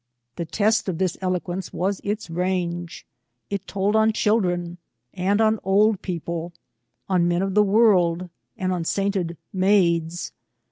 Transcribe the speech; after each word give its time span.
The 0.35 0.45
test 0.45 0.89
of 0.89 0.97
this 0.97 1.15
eloquence 1.21 1.71
was 1.71 2.01
its 2.03 2.27
range. 2.27 3.05
It 3.51 3.67
told 3.67 3.95
on 3.95 4.13
children, 4.13 4.79
and 5.13 5.39
on 5.39 5.59
old 5.63 6.01
people; 6.01 6.53
on 7.07 7.27
men 7.27 7.43
of 7.43 7.53
the 7.53 7.61
world, 7.61 8.27
and 8.57 8.71
on 8.73 8.83
sainted 8.83 9.37
maids. 9.53 10.31